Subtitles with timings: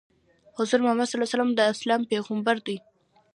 [0.57, 2.77] حضرت محمد ﷺ د اسلام پیغمبر دی.